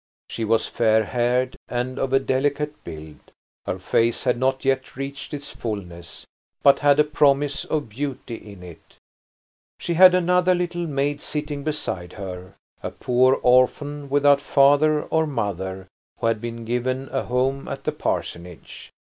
She 0.29 0.43
was 0.43 0.65
fair 0.65 1.03
haired 1.03 1.55
and 1.67 1.99
of 1.99 2.25
delicate 2.25 2.83
build; 2.83 3.19
her 3.67 3.77
face 3.77 4.23
had 4.23 4.35
not 4.39 4.65
yet 4.65 4.95
reached 4.97 5.31
its 5.31 5.51
fullness, 5.51 6.25
but 6.63 6.79
had 6.79 6.99
a 6.99 7.03
promise 7.03 7.65
of 7.65 7.89
beauty 7.89 8.33
in 8.33 8.63
it. 8.63 8.95
She 9.77 9.93
had 9.93 10.15
another 10.15 10.55
little 10.55 10.87
maid 10.87 11.21
sitting 11.21 11.63
beside 11.63 12.13
her, 12.13 12.55
a 12.81 12.89
poor 12.89 13.39
orphan 13.43 14.09
without 14.09 14.41
father 14.41 15.03
or 15.03 15.27
mother, 15.27 15.87
who 16.19 16.25
had 16.25 16.41
been 16.41 16.65
given 16.65 17.07
a 17.11 17.25
home 17.25 17.67
at 17.67 17.83
the 17.83 17.91
parsonage. 17.91 18.89